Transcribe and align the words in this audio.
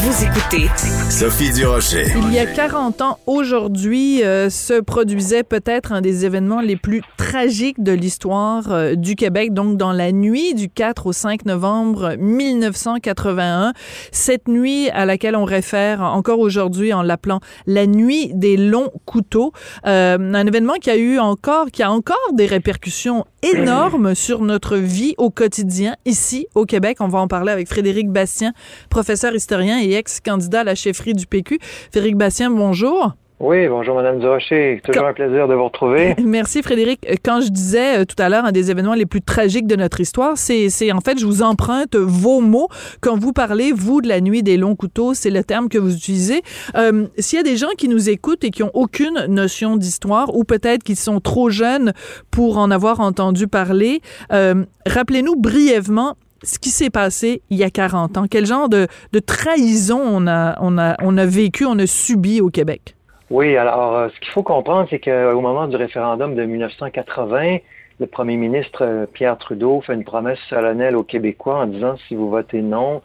Vous 0.00 0.24
écoutez 0.24 0.68
Sophie 1.10 1.52
Durocher. 1.52 2.04
Il 2.28 2.32
y 2.32 2.38
a 2.38 2.46
40 2.46 3.00
ans, 3.00 3.18
aujourd'hui, 3.26 4.22
euh, 4.22 4.48
se 4.48 4.80
produisait 4.80 5.42
peut-être 5.42 5.90
un 5.90 6.00
des 6.00 6.24
événements 6.24 6.60
les 6.60 6.76
plus 6.76 7.02
tragiques 7.16 7.82
de 7.82 7.90
l'histoire 7.90 8.70
euh, 8.70 8.94
du 8.94 9.16
Québec, 9.16 9.52
donc 9.52 9.76
dans 9.76 9.90
la 9.90 10.12
nuit 10.12 10.54
du 10.54 10.68
4 10.68 11.08
au 11.08 11.12
5 11.12 11.46
novembre 11.46 12.14
1981. 12.16 13.72
Cette 14.12 14.46
nuit 14.46 14.88
à 14.90 15.04
laquelle 15.04 15.34
on 15.34 15.44
réfère 15.44 16.00
encore 16.00 16.38
aujourd'hui 16.38 16.92
en 16.92 17.02
l'appelant 17.02 17.40
la 17.66 17.88
nuit 17.88 18.30
des 18.34 18.56
longs 18.56 18.92
couteaux. 19.04 19.52
Euh, 19.84 20.16
un 20.16 20.46
événement 20.46 20.74
qui 20.74 20.90
a 20.90 20.96
eu 20.96 21.18
encore, 21.18 21.72
qui 21.72 21.82
a 21.82 21.90
encore 21.90 22.16
des 22.34 22.46
répercussions 22.46 23.24
énormes 23.42 24.14
sur 24.14 24.42
notre 24.42 24.76
vie 24.76 25.14
au 25.18 25.30
quotidien 25.30 25.96
ici 26.04 26.46
au 26.54 26.66
Québec. 26.66 26.98
On 27.00 27.08
va 27.08 27.18
en 27.18 27.28
parler 27.28 27.50
avec 27.50 27.68
Frédéric 27.68 28.10
Bastien, 28.10 28.52
professeur 28.90 29.34
historien 29.34 29.80
et 29.80 29.87
ex-candidat 29.94 30.60
à 30.60 30.64
la 30.64 30.74
chefferie 30.74 31.14
du 31.14 31.26
PQ. 31.26 31.58
Frédéric 31.90 32.16
Bastien, 32.16 32.50
bonjour. 32.50 33.14
Oui, 33.40 33.68
bonjour 33.68 33.94
Madame 33.94 34.18
Durocher. 34.18 34.80
Toujours 34.82 35.06
un 35.06 35.12
plaisir 35.12 35.46
de 35.46 35.54
vous 35.54 35.64
retrouver. 35.64 36.16
Merci 36.24 36.60
Frédéric. 36.60 37.06
Quand 37.24 37.40
je 37.40 37.50
disais 37.50 38.00
euh, 38.00 38.04
tout 38.04 38.20
à 38.20 38.28
l'heure 38.28 38.44
un 38.44 38.50
des 38.50 38.72
événements 38.72 38.94
les 38.94 39.06
plus 39.06 39.22
tragiques 39.22 39.68
de 39.68 39.76
notre 39.76 40.00
histoire, 40.00 40.36
c'est, 40.36 40.70
c'est 40.70 40.90
en 40.90 41.00
fait, 41.00 41.20
je 41.20 41.24
vous 41.24 41.42
emprunte 41.42 41.94
vos 41.94 42.40
mots. 42.40 42.66
Quand 43.00 43.16
vous 43.16 43.32
parlez, 43.32 43.70
vous, 43.70 44.00
de 44.00 44.08
la 44.08 44.20
nuit 44.20 44.42
des 44.42 44.56
longs 44.56 44.74
couteaux, 44.74 45.14
c'est 45.14 45.30
le 45.30 45.44
terme 45.44 45.68
que 45.68 45.78
vous 45.78 45.94
utilisez. 45.94 46.42
Euh, 46.74 47.06
s'il 47.18 47.36
y 47.36 47.40
a 47.40 47.44
des 47.44 47.56
gens 47.56 47.70
qui 47.78 47.86
nous 47.86 48.10
écoutent 48.10 48.42
et 48.42 48.50
qui 48.50 48.64
ont 48.64 48.72
aucune 48.74 49.26
notion 49.28 49.76
d'histoire, 49.76 50.34
ou 50.34 50.42
peut-être 50.42 50.82
qu'ils 50.82 50.96
sont 50.96 51.20
trop 51.20 51.48
jeunes 51.48 51.92
pour 52.32 52.58
en 52.58 52.72
avoir 52.72 52.98
entendu 52.98 53.46
parler, 53.46 54.00
euh, 54.32 54.64
rappelez-nous 54.84 55.36
brièvement 55.36 56.16
ce 56.42 56.58
qui 56.58 56.70
s'est 56.70 56.90
passé 56.90 57.42
il 57.50 57.58
y 57.58 57.64
a 57.64 57.70
40 57.70 58.16
ans? 58.16 58.24
Quel 58.30 58.46
genre 58.46 58.68
de, 58.68 58.86
de 59.12 59.18
trahison 59.18 60.00
on 60.00 60.26
a, 60.26 60.56
on, 60.60 60.78
a, 60.78 60.96
on 61.02 61.16
a 61.16 61.26
vécu, 61.26 61.64
on 61.64 61.78
a 61.78 61.86
subi 61.86 62.40
au 62.40 62.50
Québec? 62.50 62.94
Oui, 63.30 63.56
alors 63.56 63.96
euh, 63.96 64.08
ce 64.14 64.20
qu'il 64.20 64.32
faut 64.32 64.42
comprendre, 64.42 64.86
c'est 64.88 65.00
qu'au 65.00 65.40
moment 65.40 65.68
du 65.68 65.76
référendum 65.76 66.34
de 66.34 66.44
1980, 66.44 67.58
le 68.00 68.06
premier 68.06 68.36
ministre 68.36 68.84
euh, 68.84 69.06
Pierre 69.06 69.36
Trudeau 69.36 69.82
fait 69.82 69.94
une 69.94 70.04
promesse 70.04 70.38
solennelle 70.48 70.96
aux 70.96 71.02
Québécois 71.02 71.58
en 71.58 71.66
disant 71.66 71.96
si 72.06 72.14
vous 72.14 72.30
votez 72.30 72.62
non, 72.62 73.02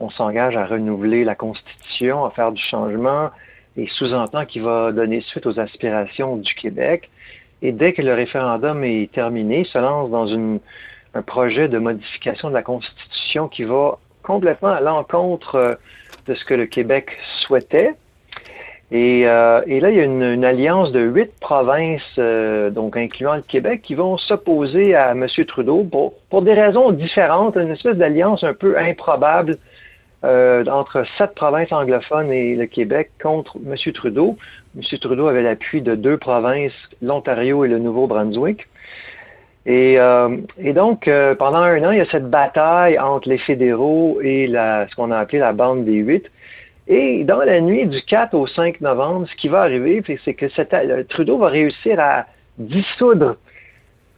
on 0.00 0.10
s'engage 0.10 0.56
à 0.56 0.66
renouveler 0.66 1.24
la 1.24 1.34
Constitution, 1.34 2.24
à 2.24 2.30
faire 2.32 2.52
du 2.52 2.62
changement, 2.62 3.30
et 3.76 3.86
sous-entend 3.88 4.44
qu'il 4.44 4.62
va 4.62 4.92
donner 4.92 5.22
suite 5.22 5.46
aux 5.46 5.58
aspirations 5.58 6.36
du 6.36 6.54
Québec. 6.54 7.08
Et 7.62 7.72
dès 7.72 7.92
que 7.92 8.02
le 8.02 8.12
référendum 8.12 8.84
est 8.84 9.10
terminé, 9.12 9.60
il 9.60 9.66
se 9.66 9.78
lance 9.78 10.10
dans 10.10 10.26
une, 10.26 10.58
un 11.14 11.22
projet 11.22 11.68
de 11.68 11.78
modification 11.78 12.48
de 12.48 12.54
la 12.54 12.62
Constitution 12.62 13.48
qui 13.48 13.64
va 13.64 13.98
complètement 14.22 14.70
à 14.70 14.80
l'encontre 14.80 15.56
euh, 15.56 15.74
de 16.26 16.34
ce 16.34 16.44
que 16.44 16.54
le 16.54 16.66
Québec 16.66 17.10
souhaitait. 17.40 17.94
Et, 18.90 19.26
euh, 19.26 19.62
là, 19.66 19.90
il 19.90 19.96
y 19.96 20.00
a 20.00 20.04
une, 20.04 20.44
alliance 20.44 20.92
de 20.92 21.00
huit 21.00 21.32
provinces, 21.40 22.02
euh, 22.18 22.68
donc 22.70 22.96
incluant 22.96 23.34
le 23.36 23.42
Québec, 23.42 23.80
qui 23.82 23.94
vont 23.94 24.18
s'opposer 24.18 24.94
à 24.94 25.12
M. 25.12 25.26
Trudeau 25.46 25.84
pour, 25.84 26.14
pour, 26.28 26.42
des 26.42 26.52
raisons 26.52 26.92
différentes, 26.92 27.56
une 27.56 27.70
espèce 27.70 27.96
d'alliance 27.96 28.44
un 28.44 28.54
peu 28.54 28.78
improbable 28.78 29.58
entre 30.24 31.04
sept 31.18 31.34
provinces 31.34 31.72
anglophones 31.72 32.30
et 32.30 32.54
le 32.54 32.66
Québec 32.66 33.10
contre 33.20 33.56
M. 33.56 33.74
Trudeau. 33.92 34.36
M. 34.76 34.98
Trudeau 35.00 35.26
avait 35.26 35.42
l'appui 35.42 35.82
de 35.82 35.96
deux 35.96 36.16
provinces, 36.16 36.70
l'Ontario 37.00 37.64
et 37.64 37.68
le 37.68 37.80
Nouveau-Brunswick. 37.80 38.68
Et, 39.64 39.98
euh, 39.98 40.36
et, 40.58 40.72
donc, 40.72 41.06
euh, 41.06 41.34
pendant 41.34 41.58
un 41.58 41.84
an, 41.84 41.92
il 41.92 41.98
y 41.98 42.00
a 42.00 42.06
cette 42.06 42.28
bataille 42.28 42.98
entre 42.98 43.28
les 43.28 43.38
fédéraux 43.38 44.18
et 44.22 44.48
ce 44.48 44.94
qu'on 44.96 45.10
a 45.10 45.18
appelé 45.18 45.38
la 45.38 45.52
bande 45.52 45.84
des 45.84 45.98
huit. 45.98 46.24
Et 46.88 47.22
dans 47.24 47.38
la 47.38 47.60
nuit 47.60 47.86
du 47.86 48.02
4 48.02 48.34
au 48.34 48.46
5 48.46 48.80
novembre, 48.80 49.26
ce 49.28 49.36
qui 49.36 49.48
va 49.48 49.62
arriver, 49.62 50.02
c'est 50.24 50.34
que 50.34 50.48
cette, 50.50 50.74
Trudeau 51.08 51.38
va 51.38 51.48
réussir 51.48 52.00
à 52.00 52.26
dissoudre 52.58 53.36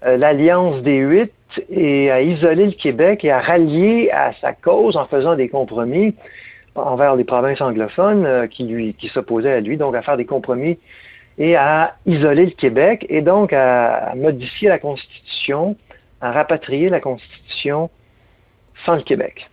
euh, 0.06 0.16
l'alliance 0.16 0.82
des 0.82 0.96
huit 0.96 1.32
et 1.70 2.10
à 2.10 2.22
isoler 2.22 2.66
le 2.66 2.72
Québec 2.72 3.24
et 3.24 3.30
à 3.30 3.40
rallier 3.40 4.10
à 4.10 4.32
sa 4.40 4.54
cause 4.54 4.96
en 4.96 5.06
faisant 5.06 5.36
des 5.36 5.48
compromis 5.48 6.14
envers 6.74 7.16
les 7.16 7.24
provinces 7.24 7.60
anglophones 7.60 8.24
euh, 8.24 8.46
qui 8.46 9.10
s'opposaient 9.12 9.52
à 9.52 9.60
lui, 9.60 9.76
donc 9.76 9.94
à 9.94 10.00
faire 10.00 10.16
des 10.16 10.24
compromis 10.24 10.78
et 11.38 11.56
à 11.56 11.96
isoler 12.06 12.46
le 12.46 12.52
Québec 12.52 13.06
et 13.08 13.22
donc 13.22 13.52
à, 13.52 14.14
modifier 14.16 14.68
la 14.68 14.78
Constitution, 14.78 15.76
à 16.20 16.32
rapatrier 16.32 16.88
la 16.88 17.00
Constitution 17.00 17.90
sans 18.84 18.96
le 18.96 19.02
Québec. 19.02 19.48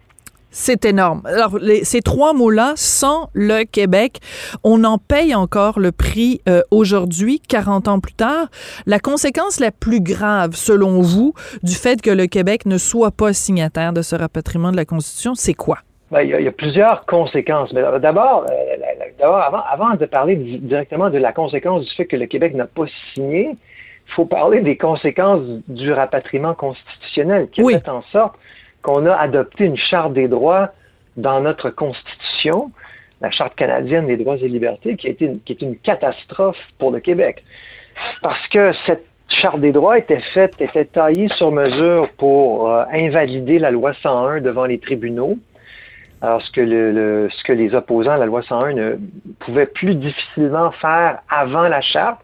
C'est 0.53 0.83
énorme. 0.83 1.21
Alors, 1.25 1.57
ces 1.83 2.01
trois 2.01 2.33
mots-là, 2.33 2.73
sans 2.75 3.29
le 3.31 3.63
Québec, 3.63 4.19
on 4.65 4.83
en 4.83 4.97
paye 4.97 5.33
encore 5.33 5.79
le 5.79 5.93
prix 5.93 6.41
euh, 6.49 6.61
aujourd'hui, 6.71 7.39
40 7.39 7.87
ans 7.87 7.99
plus 8.01 8.13
tard. 8.13 8.47
La 8.85 8.99
conséquence 8.99 9.61
la 9.61 9.71
plus 9.71 10.01
grave, 10.01 10.55
selon 10.55 11.01
vous, 11.01 11.33
du 11.63 11.73
fait 11.73 12.01
que 12.01 12.11
le 12.11 12.27
Québec 12.27 12.65
ne 12.65 12.77
soit 12.77 13.11
pas 13.11 13.31
signataire 13.31 13.93
de 13.93 14.01
ce 14.01 14.13
rapatriement 14.17 14.73
de 14.73 14.75
la 14.75 14.83
Constitution, 14.83 15.35
c'est 15.35 15.53
quoi? 15.53 15.79
Ben, 16.11 16.21
il, 16.21 16.29
y 16.29 16.33
a, 16.33 16.39
il, 16.39 16.45
y 16.45 16.47
a, 16.47 16.51
plusieurs 16.51 17.05
conséquences. 17.05 17.71
Mais 17.73 17.81
d'abord, 17.99 18.45
euh, 18.51 18.75
d'abord 19.17 19.37
avant, 19.37 19.63
avant 19.69 19.95
de 19.95 20.05
parler 20.05 20.35
directement 20.35 21.09
de 21.09 21.17
la 21.17 21.31
conséquence 21.31 21.85
du 21.85 21.91
fait 21.95 22.05
que 22.05 22.17
le 22.17 22.25
Québec 22.25 22.53
n'a 22.53 22.67
pas 22.67 22.85
signé, 23.13 23.51
il 23.51 24.13
faut 24.13 24.25
parler 24.25 24.61
des 24.61 24.77
conséquences 24.77 25.41
du 25.67 25.91
rapatriement 25.93 26.53
constitutionnel 26.53 27.49
qui 27.49 27.63
oui. 27.63 27.75
a 27.75 27.79
fait 27.79 27.89
en 27.89 28.01
sorte 28.11 28.35
qu'on 28.81 29.05
a 29.05 29.15
adopté 29.15 29.65
une 29.65 29.77
charte 29.77 30.13
des 30.13 30.27
droits 30.27 30.71
dans 31.15 31.39
notre 31.39 31.69
Constitution, 31.69 32.71
la 33.21 33.31
Charte 33.31 33.55
canadienne 33.55 34.07
des 34.07 34.17
droits 34.17 34.37
et 34.37 34.47
libertés, 34.47 34.95
qui, 34.95 35.07
a 35.07 35.11
été, 35.11 35.31
qui 35.45 35.53
est 35.53 35.61
une 35.61 35.77
catastrophe 35.77 36.57
pour 36.77 36.91
le 36.91 36.99
Québec. 36.99 37.43
Parce 38.21 38.47
que 38.47 38.73
cette 38.85 39.05
Charte 39.39 39.61
des 39.61 39.71
droits 39.71 39.97
était 39.97 40.19
faite, 40.33 40.59
était 40.59 40.85
taillée 40.85 41.29
sur 41.37 41.51
mesure 41.51 42.09
pour 42.17 42.69
euh, 42.69 42.83
invalider 42.91 43.59
la 43.59 43.71
loi 43.71 43.93
101 43.93 44.41
devant 44.41 44.65
les 44.65 44.77
tribunaux. 44.77 45.37
Alors, 46.21 46.41
ce 46.41 46.51
que, 46.51 47.51
les 47.51 47.73
opposants 47.73 48.11
à 48.11 48.17
la 48.17 48.27
loi 48.27 48.43
101 48.43 48.73
ne 48.73 48.97
pouvaient 49.39 49.65
plus 49.65 49.95
difficilement 49.95 50.71
faire 50.71 51.19
avant 51.29 51.67
la 51.67 51.81
charte, 51.81 52.19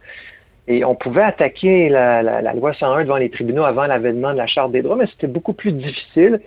et 0.68 0.84
on 0.84 0.96
pouvait 0.96 1.24
attaquer 1.24 1.90
la, 1.90 2.54
loi 2.54 2.74
101 2.74 3.04
devant 3.04 3.18
les 3.18 3.30
tribunaux 3.30 3.64
avant 3.64 3.88
l'avènement 3.88 4.34
de 4.34 4.38
la 4.38 4.48
Charte 4.48 4.72
des 4.72 4.82
droits, 4.82 4.98
mais 4.98 5.08
c'était 5.08 5.28
beaucoup 5.28 5.54
plus 5.54 5.72
difficile. 5.72 6.42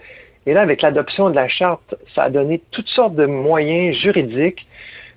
Et 0.46 0.52
là, 0.52 0.60
avec 0.60 0.82
l'adoption 0.82 1.30
de 1.30 1.34
la 1.34 1.48
Charte, 1.48 1.94
ça 2.14 2.24
a 2.24 2.30
donné 2.30 2.60
toutes 2.70 2.88
sortes 2.88 3.14
de 3.14 3.26
moyens 3.26 3.96
juridiques 3.96 4.66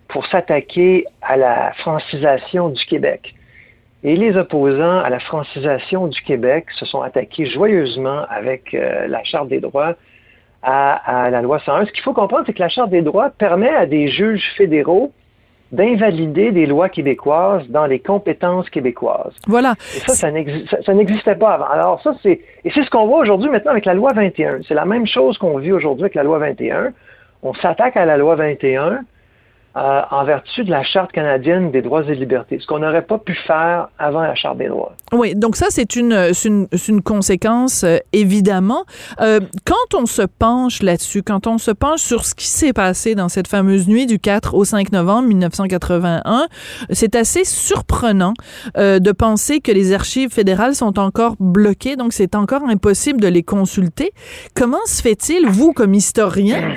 pour 0.08 0.26
s'attaquer 0.28 1.06
à 1.22 1.36
la 1.36 1.74
francisation 1.74 2.70
du 2.70 2.84
Québec. 2.86 3.36
Et 4.06 4.16
les 4.16 4.38
opposants 4.38 5.00
à 5.00 5.10
la 5.10 5.20
francisation 5.20 6.08
du 6.08 6.22
Québec 6.22 6.66
se 6.72 6.86
sont 6.86 7.02
attaqués 7.02 7.46
joyeusement 7.46 8.26
avec 8.30 8.74
euh, 8.74 9.08
la 9.08 9.24
Charte 9.24 9.50
des 9.50 9.60
droits 9.60 9.96
à, 10.64 11.26
à 11.26 11.30
la 11.30 11.42
loi 11.42 11.60
101. 11.60 11.86
Ce 11.86 11.92
qu'il 11.92 12.04
faut 12.04 12.14
comprendre, 12.14 12.44
c'est 12.46 12.54
que 12.54 12.62
la 12.62 12.70
Charte 12.70 12.90
des 12.90 13.02
droits 13.02 13.30
permet 13.30 13.70
à 13.70 13.86
des 13.86 14.08
juges 14.08 14.54
fédéraux 14.58 15.12
d'invalider 15.74 16.52
des 16.52 16.68
lois 16.68 16.88
québécoises 16.88 17.68
dans 17.68 17.88
les 17.88 18.00
compétences 18.00 18.70
québécoises. 18.70 19.34
Voilà. 19.48 19.74
Et 19.96 20.00
ça, 20.00 20.14
ça 20.14 20.94
n'existait 20.94 21.36
pas 21.36 21.54
avant. 21.54 21.66
Alors 21.66 22.02
ça, 22.02 22.14
c'est 22.22 22.42
et 22.64 22.72
c'est 22.72 22.84
ce 22.84 22.90
qu'on 22.92 23.08
voit 23.08 23.20
aujourd'hui 23.20 23.50
maintenant 23.50 23.72
avec 23.72 23.86
la 23.86 23.96
loi 23.96 24.12
21. 24.14 24.60
C'est 24.68 24.76
la 24.76 24.86
même 24.86 25.08
chose 25.08 25.38
qu'on 25.40 25.58
vit 25.58 25.72
aujourd'hui 25.72 26.04
avec 26.04 26.16
la 26.16 26.24
loi 26.24 26.38
21. 26.38 26.94
On 27.42 27.54
s'attaque 27.56 27.98
à 27.98 28.06
la 28.06 28.18
loi 28.18 28.36
21 28.36 29.00
euh, 29.76 30.02
en 30.12 30.24
vertu 30.24 30.64
de 30.64 30.70
la 30.70 30.84
Charte 30.84 31.12
canadienne 31.12 31.72
des 31.72 31.82
droits 31.82 32.04
et 32.04 32.14
libertés, 32.14 32.60
ce 32.60 32.68
qu'on 32.68 32.80
n'aurait 32.80 33.06
pas 33.06 33.18
pu 33.18 33.34
faire 33.34 33.88
avant 33.98 34.22
la 34.22 34.36
Charte 34.36 34.60
des 34.60 34.68
droits. 34.68 34.94
Oui, 35.12 35.36
donc 35.36 35.56
ça, 35.56 35.68
c'est 35.70 35.96
une, 35.96 36.32
une, 36.46 36.68
une, 36.88 37.02
conséquence, 37.02 37.84
euh, 37.84 37.98
évidemment. 38.14 38.84
Euh, 39.20 39.40
quand 39.66 40.00
on 40.00 40.06
se 40.06 40.22
penche 40.22 40.82
là-dessus, 40.82 41.24
quand 41.24 41.48
on 41.48 41.58
se 41.58 41.72
penche 41.72 42.02
sur 42.02 42.26
ce 42.26 42.36
qui 42.36 42.48
s'est 42.48 42.74
passé 42.74 43.16
dans 43.16 43.30
cette 43.30 43.48
fameuse 43.48 43.88
nuit 43.88 44.06
du 44.06 44.20
4 44.20 44.56
au 44.56 44.64
5 44.64 44.92
novembre 44.92 45.28
1981, 45.28 46.48
c'est 46.90 47.16
assez 47.16 47.46
surprenant 47.46 48.34
euh, 48.78 49.00
de 49.00 49.12
penser 49.12 49.60
que 49.60 49.72
les 49.72 49.94
archives 49.94 50.32
fédérales 50.32 50.76
sont 50.76 51.00
encore 51.00 51.36
bloquées, 51.40 51.96
donc 51.96 52.14
c'est 52.14 52.36
encore 52.36 52.64
impossible 52.68 53.22
de 53.22 53.28
les 53.28 53.44
consulter. 53.44 54.12
Comment 54.56 54.86
se 54.86 55.02
fait-il, 55.02 55.48
vous, 55.48 55.74
comme 55.74 55.94
historien, 55.94 56.76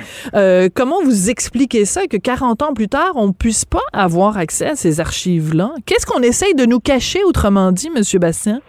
comment 0.75 1.01
vous 1.03 1.29
expliquez 1.29 1.85
ça, 1.85 2.07
que 2.07 2.17
40 2.17 2.61
ans 2.61 2.73
plus 2.73 2.86
tard, 2.87 3.13
on 3.15 3.31
puisse 3.31 3.65
pas 3.65 3.81
avoir 3.93 4.37
accès 4.37 4.67
à 4.67 4.75
ces 4.75 4.99
archives-là? 4.99 5.71
Qu'est-ce 5.85 6.05
qu'on 6.05 6.21
essaye 6.21 6.55
de 6.55 6.65
nous 6.65 6.79
cacher, 6.79 7.23
autrement 7.23 7.71
dit, 7.71 7.89
M. 7.95 8.01
Bastien? 8.19 8.61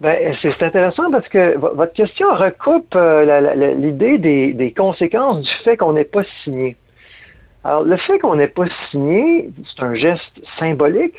Ben, 0.00 0.34
c'est 0.40 0.62
intéressant 0.62 1.10
parce 1.10 1.28
que 1.28 1.56
votre 1.58 1.92
question 1.92 2.28
recoupe 2.32 2.94
euh, 2.94 3.74
l'idée 3.74 4.18
des, 4.18 4.52
des, 4.52 4.72
conséquences 4.72 5.42
du 5.42 5.50
fait 5.64 5.76
qu'on 5.76 5.92
n'ait 5.92 6.04
pas 6.04 6.22
signé. 6.44 6.76
Alors, 7.64 7.82
le 7.82 7.96
fait 7.96 8.20
qu'on 8.20 8.36
n'ait 8.36 8.46
pas 8.46 8.66
signé, 8.90 9.50
c'est 9.66 9.82
un 9.82 9.94
geste 9.94 10.40
symbolique, 10.58 11.16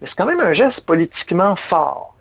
mais 0.00 0.08
c'est 0.08 0.14
quand 0.16 0.26
même 0.26 0.40
un 0.40 0.54
geste 0.54 0.80
politiquement 0.80 1.56
fort. 1.68 2.16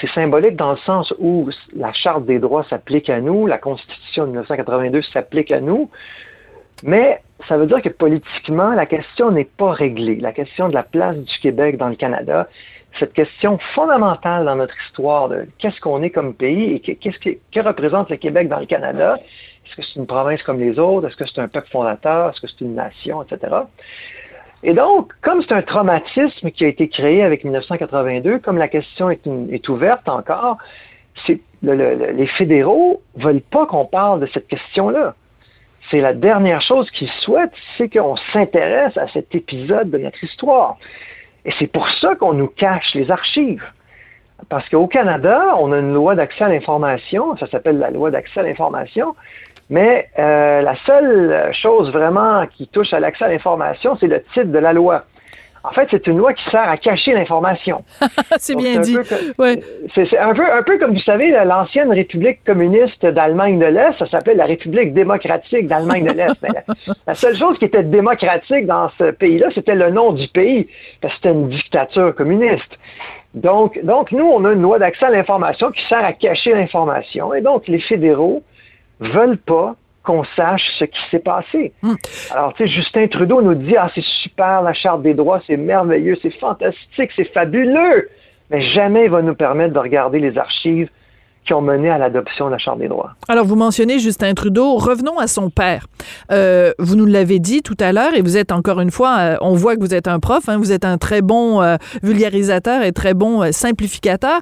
C'est 0.00 0.10
symbolique 0.10 0.56
dans 0.56 0.72
le 0.72 0.78
sens 0.78 1.12
où 1.18 1.50
la 1.74 1.92
Charte 1.92 2.24
des 2.24 2.38
droits 2.38 2.64
s'applique 2.70 3.10
à 3.10 3.20
nous, 3.20 3.46
la 3.46 3.58
Constitution 3.58 4.24
de 4.24 4.30
1982 4.30 5.02
s'applique 5.02 5.52
à 5.52 5.60
nous, 5.60 5.90
mais 6.82 7.20
ça 7.48 7.56
veut 7.56 7.66
dire 7.66 7.82
que 7.82 7.88
politiquement, 7.88 8.70
la 8.70 8.86
question 8.86 9.30
n'est 9.30 9.44
pas 9.44 9.72
réglée. 9.72 10.16
La 10.16 10.32
question 10.32 10.68
de 10.68 10.74
la 10.74 10.82
place 10.82 11.16
du 11.16 11.38
Québec 11.38 11.76
dans 11.76 11.88
le 11.88 11.96
Canada, 11.96 12.48
cette 12.98 13.12
question 13.12 13.58
fondamentale 13.74 14.44
dans 14.44 14.56
notre 14.56 14.74
histoire 14.86 15.28
de 15.28 15.46
qu'est-ce 15.58 15.80
qu'on 15.80 16.02
est 16.02 16.10
comme 16.10 16.34
pays 16.34 16.74
et 16.74 16.80
qu'est-ce 16.80 17.18
que, 17.18 17.60
représente 17.60 18.10
le 18.10 18.16
Québec 18.16 18.48
dans 18.48 18.58
le 18.58 18.66
Canada. 18.66 19.16
Est-ce 19.66 19.76
que 19.76 19.82
c'est 19.82 20.00
une 20.00 20.06
province 20.06 20.42
comme 20.42 20.58
les 20.58 20.78
autres? 20.78 21.08
Est-ce 21.08 21.16
que 21.16 21.26
c'est 21.26 21.40
un 21.40 21.48
peuple 21.48 21.68
fondateur? 21.70 22.30
Est-ce 22.30 22.40
que 22.40 22.46
c'est 22.48 22.60
une 22.62 22.74
nation, 22.74 23.22
etc. 23.22 23.54
Et 24.62 24.74
donc, 24.74 25.12
comme 25.22 25.40
c'est 25.42 25.52
un 25.52 25.62
traumatisme 25.62 26.50
qui 26.50 26.64
a 26.64 26.68
été 26.68 26.88
créé 26.88 27.22
avec 27.22 27.44
1982, 27.44 28.40
comme 28.40 28.58
la 28.58 28.68
question 28.68 29.10
est, 29.10 29.68
ouverte 29.68 30.08
encore, 30.08 30.58
les 31.62 32.26
fédéraux 32.38 33.02
veulent 33.16 33.42
pas 33.42 33.66
qu'on 33.66 33.86
parle 33.86 34.20
de 34.20 34.26
cette 34.26 34.48
question-là. 34.48 35.14
C'est 35.90 36.00
la 36.00 36.12
dernière 36.12 36.60
chose 36.60 36.90
qu'ils 36.90 37.10
souhaitent, 37.20 37.54
c'est 37.76 37.88
qu'on 37.88 38.16
s'intéresse 38.32 38.96
à 38.96 39.08
cet 39.08 39.34
épisode 39.34 39.90
de 39.90 39.98
notre 39.98 40.22
histoire. 40.22 40.76
Et 41.44 41.52
c'est 41.58 41.66
pour 41.66 41.88
ça 41.88 42.14
qu'on 42.14 42.34
nous 42.34 42.48
cache 42.48 42.94
les 42.94 43.10
archives. 43.10 43.64
Parce 44.48 44.68
qu'au 44.68 44.86
Canada, 44.86 45.54
on 45.58 45.72
a 45.72 45.78
une 45.78 45.92
loi 45.92 46.14
d'accès 46.14 46.44
à 46.44 46.48
l'information, 46.48 47.36
ça 47.36 47.46
s'appelle 47.46 47.78
la 47.78 47.90
loi 47.90 48.10
d'accès 48.10 48.40
à 48.40 48.42
l'information, 48.42 49.14
mais 49.68 50.08
euh, 50.18 50.62
la 50.62 50.74
seule 50.86 51.52
chose 51.52 51.92
vraiment 51.92 52.46
qui 52.46 52.66
touche 52.66 52.92
à 52.92 53.00
l'accès 53.00 53.26
à 53.26 53.28
l'information, 53.28 53.96
c'est 54.00 54.06
le 54.06 54.22
titre 54.34 54.50
de 54.50 54.58
la 54.58 54.72
loi. 54.72 55.04
En 55.62 55.70
fait, 55.72 55.88
c'est 55.90 56.06
une 56.06 56.16
loi 56.18 56.32
qui 56.32 56.42
sert 56.50 56.68
à 56.68 56.76
cacher 56.76 57.12
l'information. 57.12 57.84
c'est 58.38 58.56
bien 58.56 58.80
dit. 58.80 58.96
C'est 59.94 60.18
un 60.18 60.32
peu, 60.32 60.50
un 60.50 60.62
peu 60.62 60.78
comme 60.78 60.94
vous 60.94 61.02
savez, 61.02 61.30
l'ancienne 61.30 61.92
République 61.92 62.42
communiste 62.44 63.04
d'Allemagne 63.04 63.58
de 63.58 63.66
l'Est, 63.66 63.98
ça 63.98 64.06
s'appelait 64.06 64.34
la 64.34 64.46
République 64.46 64.94
démocratique 64.94 65.68
d'Allemagne 65.68 66.06
de 66.06 66.12
l'Est. 66.12 66.46
la, 67.06 67.14
seule 67.14 67.36
chose 67.36 67.58
qui 67.58 67.66
était 67.66 67.82
démocratique 67.82 68.66
dans 68.66 68.90
ce 68.98 69.10
pays-là, 69.10 69.48
c'était 69.54 69.74
le 69.74 69.90
nom 69.90 70.12
du 70.12 70.28
pays, 70.28 70.68
parce 71.02 71.14
que 71.14 71.20
c'était 71.22 71.34
une 71.34 71.48
dictature 71.48 72.14
communiste. 72.14 72.78
Donc, 73.34 73.78
donc, 73.84 74.12
nous, 74.12 74.24
on 74.24 74.44
a 74.44 74.52
une 74.52 74.62
loi 74.62 74.78
d'accès 74.78 75.06
à 75.06 75.10
l'information 75.10 75.70
qui 75.70 75.86
sert 75.88 76.04
à 76.04 76.12
cacher 76.12 76.54
l'information. 76.54 77.32
Et 77.34 77.42
donc, 77.42 77.68
les 77.68 77.80
fédéraux 77.80 78.42
veulent 78.98 79.38
pas 79.38 79.76
qu'on 80.10 80.24
sache 80.36 80.68
ce 80.78 80.84
qui 80.84 81.00
s'est 81.10 81.20
passé. 81.20 81.72
Hmm. 81.82 81.94
Alors, 82.32 82.52
tu 82.54 82.64
sais, 82.64 82.68
Justin 82.68 83.06
Trudeau 83.06 83.42
nous 83.42 83.54
dit, 83.54 83.76
ah, 83.76 83.90
c'est 83.94 84.04
super, 84.22 84.62
la 84.62 84.72
Charte 84.72 85.02
des 85.02 85.14
droits, 85.14 85.40
c'est 85.46 85.56
merveilleux, 85.56 86.16
c'est 86.20 86.36
fantastique, 86.38 87.12
c'est 87.14 87.32
fabuleux, 87.32 88.08
mais 88.50 88.60
jamais 88.60 89.04
il 89.04 89.10
va 89.10 89.22
nous 89.22 89.36
permettre 89.36 89.72
de 89.72 89.78
regarder 89.78 90.18
les 90.18 90.36
archives 90.36 90.90
qui 91.44 91.54
ont 91.54 91.62
mené 91.62 91.90
à 91.90 91.98
l'adoption 91.98 92.46
de 92.46 92.52
la 92.52 92.58
Charte 92.58 92.78
des 92.78 92.88
droits. 92.88 93.14
Alors, 93.28 93.46
vous 93.46 93.56
mentionnez 93.56 93.98
Justin 93.98 94.34
Trudeau. 94.34 94.76
Revenons 94.76 95.18
à 95.18 95.26
son 95.26 95.50
père. 95.50 95.86
Euh, 96.30 96.72
vous 96.78 96.96
nous 96.96 97.06
l'avez 97.06 97.38
dit 97.38 97.62
tout 97.62 97.76
à 97.80 97.92
l'heure, 97.92 98.14
et 98.14 98.22
vous 98.22 98.36
êtes 98.36 98.52
encore 98.52 98.80
une 98.80 98.90
fois, 98.90 99.16
euh, 99.18 99.36
on 99.40 99.54
voit 99.54 99.76
que 99.76 99.80
vous 99.80 99.94
êtes 99.94 100.08
un 100.08 100.20
prof, 100.20 100.48
hein, 100.48 100.58
vous 100.58 100.72
êtes 100.72 100.84
un 100.84 100.98
très 100.98 101.22
bon 101.22 101.62
euh, 101.62 101.76
vulgarisateur 102.02 102.82
et 102.82 102.92
très 102.92 103.14
bon 103.14 103.50
simplificateur. 103.52 104.40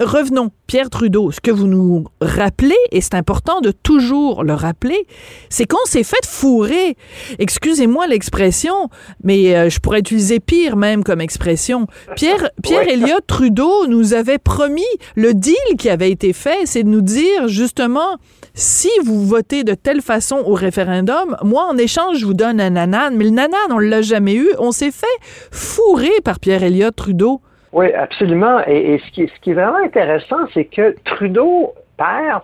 revenons. 0.00 0.50
Pierre 0.66 0.90
Trudeau, 0.90 1.30
ce 1.30 1.40
que 1.40 1.52
vous 1.52 1.68
nous 1.68 2.06
rappelez, 2.20 2.74
et 2.90 3.00
c'est 3.00 3.14
important 3.14 3.60
de 3.60 3.70
toujours 3.70 4.42
le 4.42 4.52
rappeler, 4.52 5.06
c'est 5.48 5.64
qu'on 5.64 5.84
s'est 5.84 6.02
fait 6.02 6.26
fourrer. 6.26 6.96
Excusez-moi 7.38 8.08
l'expression, 8.08 8.90
mais 9.22 9.70
je 9.70 9.78
pourrais 9.78 10.00
utiliser 10.00 10.40
pire 10.40 10.74
même 10.76 11.04
comme 11.04 11.20
expression. 11.20 11.86
Pierre, 12.16 12.50
Pierre 12.64 12.88
Elliott 12.88 13.24
Trudeau 13.28 13.86
nous 13.86 14.12
avait 14.12 14.38
promis 14.38 14.82
le 15.14 15.34
deal 15.34 15.54
qui 15.78 15.88
avait 15.88 16.10
été 16.10 16.15
fait, 16.32 16.66
c'est 16.66 16.82
de 16.82 16.88
nous 16.88 17.00
dire 17.00 17.48
justement, 17.48 18.16
si 18.54 18.90
vous 19.04 19.24
votez 19.24 19.64
de 19.64 19.74
telle 19.74 20.00
façon 20.00 20.42
au 20.46 20.54
référendum, 20.54 21.36
moi 21.42 21.64
en 21.70 21.76
échange 21.76 22.18
je 22.18 22.26
vous 22.26 22.34
donne 22.34 22.60
un 22.60 22.70
nanan, 22.70 23.14
mais 23.16 23.24
le 23.24 23.30
nanan 23.30 23.70
on 23.70 23.78
l'a 23.78 24.02
jamais 24.02 24.34
eu, 24.34 24.48
on 24.58 24.72
s'est 24.72 24.90
fait 24.90 25.06
fourrer 25.50 26.20
par 26.24 26.40
Pierre 26.40 26.62
Elliott 26.62 26.94
Trudeau. 26.94 27.40
Oui, 27.72 27.92
absolument. 27.92 28.60
Et, 28.66 28.98
ce, 29.04 29.10
qui 29.12 29.50
est, 29.50 29.54
vraiment 29.54 29.84
intéressant, 29.84 30.46
c'est 30.54 30.64
que 30.64 30.96
Trudeau, 31.04 31.74
père, 31.98 32.40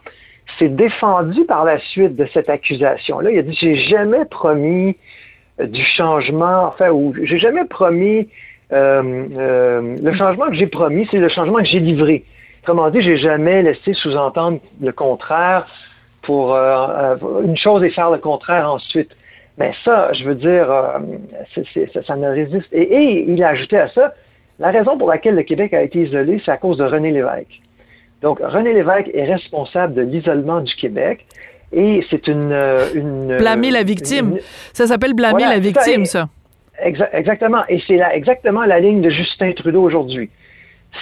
s'est 0.59 0.69
défendu 0.69 1.47
par 1.47 1.65
la 1.65 1.79
suite 1.79 2.17
de 2.17 2.27
cette 2.35 2.51
accusation-là. 2.51 3.31
Il 3.31 3.39
a 3.39 3.43
dit, 3.43 3.57
j'ai 3.59 3.77
jamais 3.77 4.27
promis 4.27 4.95
euh, 5.59 5.67
du 5.67 5.83
changement, 5.83 6.67
enfin, 6.67 6.91
ou 6.91 7.15
j'ai 7.23 7.39
jamais 7.39 7.65
promis, 7.65 8.29
euh, 8.73 9.03
euh, 9.37 9.97
le 10.03 10.15
changement 10.15 10.49
que 10.49 10.55
j'ai 10.55 10.67
promis, 10.67 11.09
c'est 11.11 11.19
le 11.19 11.31
changement 11.31 11.59
que 11.59 11.65
j'ai 11.65 11.81
livré. 11.81 12.25
Autrement 12.63 12.91
dit, 12.91 13.01
j'ai 13.01 13.17
jamais 13.17 13.61
laissé 13.63 13.93
sous-entendre 13.93 14.61
le 14.81 14.93
contraire 14.93 15.67
pour 16.23 16.55
euh, 16.55 17.17
euh, 17.21 17.43
une 17.45 17.57
chose 17.57 17.83
et 17.83 17.91
faire 17.91 18.11
le 18.11 18.19
contraire 18.19 18.73
ensuite. 18.73 19.11
Mais 19.59 19.73
ça, 19.85 20.13
je 20.13 20.25
veux 20.25 20.37
dire, 20.37 20.71
euh, 20.71 20.99
ça, 22.07 22.17
ne 22.17 22.29
résiste. 22.29 22.69
Et, 22.73 23.25
il 23.29 23.43
a 23.43 23.49
ajouté 23.49 23.79
à 23.79 23.89
ça, 23.89 24.15
la 24.61 24.71
raison 24.71 24.97
pour 24.97 25.09
laquelle 25.09 25.35
le 25.35 25.43
Québec 25.43 25.75
a 25.75 25.83
été 25.83 26.03
isolé, 26.03 26.41
c'est 26.45 26.53
à 26.53 26.57
cause 26.57 26.77
de 26.77 26.85
René 26.85 27.11
Lévesque. 27.11 27.61
Donc, 28.23 28.39
René 28.41 28.73
Lévesque 28.73 29.11
est 29.13 29.25
responsable 29.25 29.95
de 29.95 30.03
l'isolement 30.03 30.61
du 30.61 30.75
Québec. 30.77 31.27
Et 31.73 32.07
c'est 32.11 32.29
une, 32.29 32.57
une, 32.95 33.39
Blâmer 33.39 33.73
la 33.73 33.83
victime. 33.83 34.39
ça 34.73 34.87
s'appelle 34.87 35.15
blâmer 35.15 35.45
la 35.45 35.59
victime, 35.59 36.05
ça. 36.05 36.29
exactement. 36.79 37.65
Et 37.69 37.83
c'est 37.89 37.99
exactement 38.13 38.65
la 38.67 38.79
ligne 38.79 39.01
de 39.01 39.11
Justin 39.11 39.53
Trudeau 39.53 39.83
aujourd'hui 39.83 40.31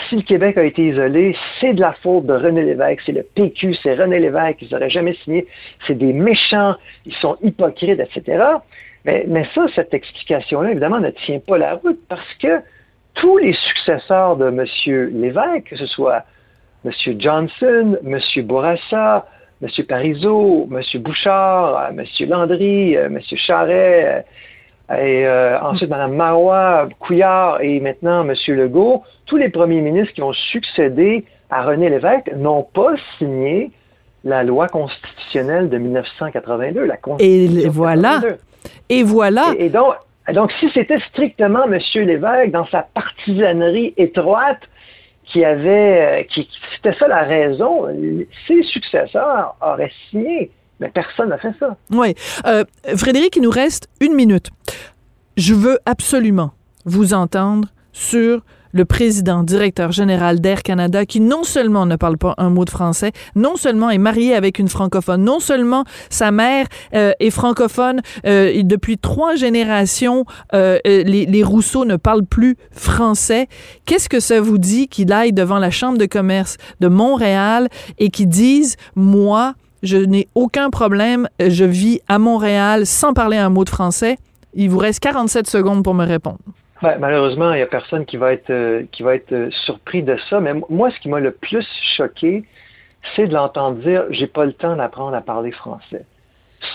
si 0.08 0.16
le 0.16 0.22
Québec 0.22 0.56
a 0.56 0.64
été 0.64 0.88
isolé, 0.88 1.36
c'est 1.60 1.74
de 1.74 1.80
la 1.80 1.92
faute 1.94 2.26
de 2.26 2.32
René 2.32 2.62
Lévesque, 2.62 3.02
c'est 3.06 3.12
le 3.12 3.22
PQ, 3.22 3.74
c'est 3.82 3.94
René 3.94 4.20
Lévesque, 4.20 4.62
ils 4.62 4.68
n'auraient 4.72 4.90
jamais 4.90 5.14
signé, 5.24 5.46
c'est 5.86 5.96
des 5.96 6.12
méchants, 6.12 6.76
ils 7.06 7.14
sont 7.14 7.36
hypocrites, 7.42 7.98
etc. 7.98 8.44
Mais, 9.04 9.46
ça, 9.54 9.66
cette 9.74 9.94
explication-là, 9.94 10.72
évidemment, 10.72 11.00
ne 11.00 11.10
tient 11.10 11.40
pas 11.40 11.58
la 11.58 11.74
route 11.74 11.98
parce 12.08 12.34
que 12.34 12.60
tous 13.14 13.38
les 13.38 13.54
successeurs 13.54 14.36
de 14.36 14.48
M. 14.48 14.64
Lévesque, 15.20 15.70
que 15.70 15.76
ce 15.76 15.86
soit 15.86 16.24
M. 16.84 16.92
Johnson, 17.18 17.96
M. 18.04 18.20
Bourassa, 18.44 19.26
M. 19.62 19.68
Parizeau, 19.86 20.68
M. 20.70 21.00
Bouchard, 21.00 21.90
M. 21.90 22.04
Landry, 22.28 22.94
M. 22.94 23.18
Charret, 23.36 24.24
et 24.98 25.26
euh, 25.26 25.60
ensuite 25.60 25.88
Mme 25.88 26.14
Marois, 26.14 26.88
Couillard 26.98 27.60
et 27.60 27.78
maintenant 27.80 28.28
M. 28.28 28.34
Legault, 28.48 29.04
tous 29.26 29.36
les 29.36 29.48
premiers 29.48 29.80
ministres 29.80 30.14
qui 30.14 30.22
ont 30.22 30.32
succédé 30.32 31.24
à 31.48 31.62
René 31.62 31.90
Lévesque 31.90 32.32
n'ont 32.34 32.64
pas 32.64 32.94
signé 33.18 33.70
la 34.24 34.42
loi 34.42 34.66
constitutionnelle 34.68 35.68
de 35.68 35.78
1982, 35.78 36.84
la 36.84 36.96
Constitution 36.96 37.60
Et 37.60 37.68
voilà. 37.68 38.20
Et 38.88 39.02
voilà. 39.02 39.54
Et, 39.58 39.68
donc, 39.68 39.94
donc, 40.34 40.52
si 40.58 40.68
c'était 40.74 40.98
strictement 41.00 41.64
M. 41.64 41.78
Lévesque, 41.94 42.50
dans 42.50 42.66
sa 42.66 42.82
partisanerie 42.82 43.94
étroite, 43.96 44.60
qui 45.24 45.44
avait, 45.44 46.22
euh, 46.22 46.22
qui, 46.24 46.48
c'était 46.74 46.96
ça 46.98 47.06
la 47.06 47.22
raison, 47.22 47.86
ses 48.48 48.62
successeurs 48.64 49.54
auraient 49.60 49.92
signé 50.10 50.50
personne 50.88 51.28
n'a 51.28 51.38
fait 51.38 51.54
ça. 51.58 51.76
Oui. 51.90 52.14
Euh, 52.46 52.64
Frédéric, 52.96 53.36
il 53.36 53.42
nous 53.42 53.50
reste 53.50 53.88
une 54.00 54.14
minute. 54.14 54.48
Je 55.36 55.54
veux 55.54 55.78
absolument 55.86 56.52
vous 56.84 57.14
entendre 57.14 57.68
sur 57.92 58.42
le 58.72 58.84
président 58.84 59.42
directeur 59.42 59.90
général 59.90 60.40
d'Air 60.40 60.62
Canada 60.62 61.04
qui 61.04 61.18
non 61.18 61.42
seulement 61.42 61.86
ne 61.86 61.96
parle 61.96 62.16
pas 62.16 62.34
un 62.38 62.50
mot 62.50 62.64
de 62.64 62.70
français, 62.70 63.10
non 63.34 63.56
seulement 63.56 63.90
est 63.90 63.98
marié 63.98 64.32
avec 64.34 64.60
une 64.60 64.68
francophone, 64.68 65.24
non 65.24 65.40
seulement 65.40 65.84
sa 66.08 66.30
mère 66.30 66.66
euh, 66.94 67.12
est 67.18 67.30
francophone, 67.30 68.00
euh, 68.26 68.62
depuis 68.62 68.96
trois 68.96 69.34
générations, 69.34 70.24
les, 70.52 71.02
les, 71.04 71.42
Rousseau 71.42 71.84
ne 71.84 71.96
parlent 71.96 72.24
plus 72.24 72.56
français. 72.70 73.48
Qu'est-ce 73.86 74.08
que 74.08 74.20
ça 74.20 74.40
vous 74.40 74.58
dit 74.58 74.86
qu'il 74.86 75.12
aille 75.12 75.32
devant 75.32 75.58
la 75.58 75.70
Chambre 75.70 75.98
de 75.98 76.06
commerce 76.06 76.56
de 76.78 76.86
Montréal 76.86 77.68
et 77.98 78.10
qu'il 78.10 78.28
dise, 78.28 78.76
moi, 78.94 79.54
je 79.82 79.96
n'ai 79.96 80.28
aucun 80.34 80.70
problème, 80.70 81.28
je 81.38 81.64
vis 81.64 82.00
à 82.08 82.18
Montréal 82.18 82.86
sans 82.86 83.12
parler 83.12 83.36
un 83.36 83.48
mot 83.48 83.64
de 83.64 83.70
français. 83.70 84.16
Il 84.54 84.70
vous 84.70 84.78
reste 84.78 85.00
47 85.00 85.46
secondes 85.46 85.84
pour 85.84 85.94
me 85.94 86.04
répondre. 86.04 86.38
Malheureusement, 86.82 87.52
il 87.52 87.56
n'y 87.56 87.62
a 87.62 87.66
personne 87.66 88.06
qui 88.06 88.16
va 88.16 88.32
être 88.32 88.48
euh, 88.48 88.84
qui 88.90 89.02
va 89.02 89.14
être 89.14 89.32
euh, 89.32 89.50
surpris 89.66 90.02
de 90.02 90.16
ça. 90.30 90.40
Mais 90.40 90.54
moi, 90.70 90.90
ce 90.90 90.98
qui 91.00 91.10
m'a 91.10 91.20
le 91.20 91.30
plus 91.30 91.66
choqué, 91.96 92.42
c'est 93.14 93.26
de 93.26 93.34
l'entendre 93.34 93.76
dire 93.82 94.04
j'ai 94.10 94.26
pas 94.26 94.46
le 94.46 94.54
temps 94.54 94.76
d'apprendre 94.76 95.14
à 95.14 95.20
parler 95.20 95.52
français. 95.52 96.06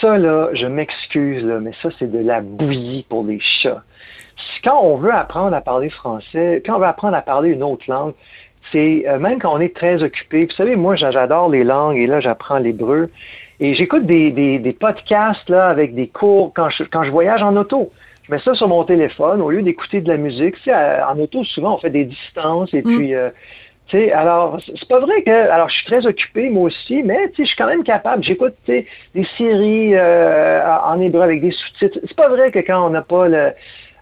Ça, 0.01 0.17
là, 0.17 0.49
je 0.53 0.67
m'excuse, 0.67 1.43
mais 1.43 1.71
ça, 1.81 1.89
c'est 1.97 2.11
de 2.11 2.19
la 2.19 2.41
bouillie 2.41 3.05
pour 3.09 3.23
les 3.23 3.39
chats. 3.39 3.83
Quand 4.63 4.79
on 4.81 4.97
veut 4.97 5.13
apprendre 5.13 5.55
à 5.55 5.61
parler 5.61 5.89
français, 5.89 6.61
quand 6.65 6.75
on 6.75 6.79
veut 6.79 6.85
apprendre 6.85 7.15
à 7.15 7.21
parler 7.21 7.51
une 7.51 7.63
autre 7.63 7.85
langue, 7.87 8.13
c'est 8.71 9.05
euh, 9.07 9.19
même 9.19 9.39
quand 9.39 9.53
on 9.53 9.59
est 9.59 9.75
très 9.75 10.01
occupé. 10.03 10.45
Vous 10.45 10.51
savez, 10.51 10.75
moi, 10.75 10.95
j'adore 10.95 11.49
les 11.49 11.63
langues 11.63 11.97
et 11.97 12.07
là, 12.07 12.19
j'apprends 12.19 12.57
l'hébreu. 12.57 13.09
Et 13.59 13.73
j'écoute 13.73 14.05
des, 14.05 14.31
des, 14.31 14.73
podcasts 14.73 15.49
là, 15.49 15.67
avec 15.67 15.95
des 15.95 16.07
cours 16.07 16.51
quand 16.53 16.69
je, 16.69 16.83
quand 16.83 17.03
je 17.03 17.11
voyage 17.11 17.41
en 17.41 17.55
auto. 17.55 17.91
Je 18.23 18.33
mets 18.33 18.39
ça 18.39 18.53
sur 18.53 18.67
mon 18.67 18.83
téléphone 18.83 19.41
au 19.41 19.49
lieu 19.49 19.61
d'écouter 19.61 20.01
de 20.01 20.09
la 20.09 20.17
musique. 20.17 20.55
Tu 20.63 20.71
en 20.73 21.17
auto, 21.19 21.43
souvent, 21.43 21.75
on 21.75 21.77
fait 21.77 21.89
des 21.89 22.05
distances 22.05 22.73
et 22.73 22.81
mm. 22.81 22.97
puis, 22.97 23.15
euh, 23.15 23.29
sais, 23.91 24.11
alors, 24.11 24.59
c'est 24.65 24.87
pas 24.87 24.99
vrai 24.99 25.21
que. 25.23 25.31
Alors, 25.31 25.69
je 25.69 25.75
suis 25.75 25.85
très 25.85 26.05
occupé, 26.05 26.49
moi 26.49 26.63
aussi, 26.63 27.03
mais 27.03 27.31
je 27.37 27.43
suis 27.43 27.55
quand 27.55 27.67
même 27.67 27.83
capable. 27.83 28.23
J'écoute 28.23 28.55
des 28.67 28.87
séries 29.37 29.95
euh, 29.95 30.61
en 30.83 30.99
hébreu 30.99 31.21
avec 31.21 31.41
des 31.41 31.51
sous-titres. 31.51 31.99
C'est 32.05 32.15
pas 32.15 32.29
vrai 32.29 32.51
que 32.51 32.59
quand 32.59 32.87
on 32.87 32.89
n'a 32.89 33.01
pas 33.01 33.27
le. 33.27 33.51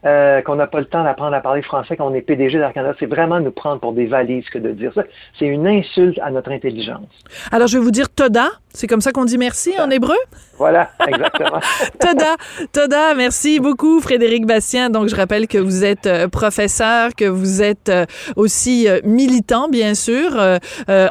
Euh, 0.05 0.41
qu'on 0.41 0.55
n'a 0.55 0.67
pas 0.67 0.79
le 0.79 0.85
temps 0.85 1.03
d'apprendre 1.03 1.33
à 1.33 1.39
parler 1.39 1.61
français 1.61 1.95
quand 1.95 2.05
on 2.05 2.13
est 2.13 2.21
PDG 2.21 2.57
d'Air 2.57 2.73
Canada, 2.73 2.93
c'est 2.99 3.05
vraiment 3.05 3.39
nous 3.39 3.51
prendre 3.51 3.79
pour 3.79 3.93
des 3.93 4.05
valises 4.05 4.49
que 4.49 4.57
de 4.57 4.71
dire 4.71 4.91
ça. 4.93 5.03
C'est 5.39 5.45
une 5.45 5.65
insulte 5.65 6.19
à 6.19 6.29
notre 6.29 6.51
intelligence. 6.51 7.07
Alors, 7.53 7.67
je 7.67 7.77
vais 7.77 7.83
vous 7.83 7.91
dire 7.91 8.09
Toda. 8.13 8.49
C'est 8.73 8.87
comme 8.87 9.01
ça 9.01 9.11
qu'on 9.11 9.25
dit 9.25 9.37
merci 9.37 9.71
en 9.79 9.89
hébreu? 9.89 10.15
Voilà, 10.57 10.91
exactement. 11.07 11.59
Toda, 11.99 12.35
Toda, 12.71 13.13
merci 13.15 13.59
beaucoup, 13.59 14.01
Frédéric 14.01 14.45
Bastien. 14.45 14.89
Donc, 14.89 15.09
je 15.09 15.15
rappelle 15.15 15.47
que 15.47 15.57
vous 15.57 15.83
êtes 15.83 16.07
euh, 16.07 16.27
professeur, 16.27 17.11
que 17.15 17.25
vous 17.25 17.61
êtes 17.61 17.89
euh, 17.89 18.05
aussi 18.35 18.87
militant, 19.03 19.69
bien 19.69 19.93
sûr, 19.93 20.41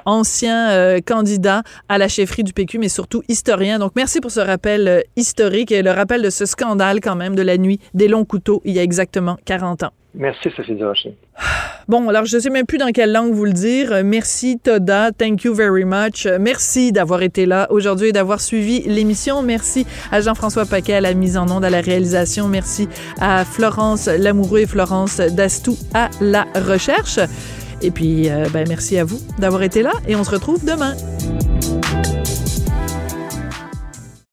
ancien 0.05 0.99
candidat 1.07 1.63
à 1.89 1.99
la 1.99 2.09
chefferie 2.09 2.45
du 2.45 2.53
PQ, 2.53 2.79
mais 2.79 2.89
surtout 2.89 3.23
historien. 3.29 3.79
Donc, 3.79 3.93
merci 3.97 4.21
pour 4.21 4.31
ce 4.31 4.41
rappel 4.41 5.05
historique 5.17 5.73
et 5.73 5.83
le 5.83 5.91
rappel 5.91 6.23
de 6.23 6.31
ce 6.31 6.47
scandale 6.47 7.01
quand 7.01 7.17
même 7.17 7.35
de 7.35 7.43
la 7.43 7.59
nuit 7.59 7.81
des 7.95 8.09
longs 8.09 8.25
couteaux 8.25 8.61
il 8.65 8.73
y 8.73 8.79
a 8.79 8.83
exactement 8.83 9.39
40 9.45 9.85
ans. 9.85 9.93
Merci, 10.15 10.51
Sophie 10.57 10.75
Durocher. 10.75 11.17
Bon, 11.89 12.09
alors 12.09 12.25
je 12.25 12.37
ne 12.37 12.41
sais 12.41 12.49
même 12.49 12.65
plus 12.65 12.79
dans 12.79 12.93
quelle 12.93 13.11
langue 13.11 13.33
vous 13.33 13.45
le 13.45 13.53
dire. 13.53 14.05
Merci, 14.05 14.57
Toda. 14.63 15.11
Thank 15.11 15.43
you 15.43 15.53
very 15.53 15.85
much. 15.85 16.29
Merci 16.39 16.93
d'avoir 16.93 17.23
été 17.23 17.45
là 17.45 17.67
aujourd'hui 17.71 18.09
et 18.09 18.13
d'avoir 18.13 18.41
suivi 18.41 18.83
l'émission. 18.83 19.43
Merci 19.43 19.85
à 20.13 20.21
Jean-François 20.21 20.65
Paquet 20.65 20.95
à 20.95 21.01
la 21.01 21.13
mise 21.13 21.37
en 21.37 21.51
onde, 21.51 21.65
à 21.65 21.71
la 21.71 21.81
réalisation. 21.81 22.47
Merci 22.47 22.89
à 23.21 23.45
Florence 23.45 24.07
Lamoureux 24.07 24.61
et 24.61 24.67
Florence 24.67 25.17
Dastou 25.17 25.77
à 25.93 26.09
la 26.21 26.47
recherche. 26.55 27.19
Et 27.83 27.91
puis, 27.91 28.31
euh, 28.31 28.47
ben, 28.53 28.65
merci 28.69 28.97
à 28.97 29.05
vous 29.05 29.19
d'avoir 29.39 29.65
été 29.65 29.83
là 29.83 29.93
et 30.07 30.15
on 30.15 30.23
se 30.23 30.31
retrouve 30.31 30.65
demain. 30.65 30.95